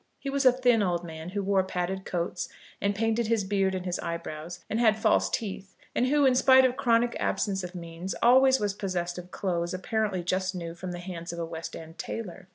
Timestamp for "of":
6.65-6.75, 7.63-7.75, 9.19-9.29, 11.31-11.37